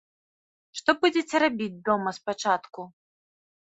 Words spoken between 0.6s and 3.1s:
Што будзеце рабіць дома спачатку?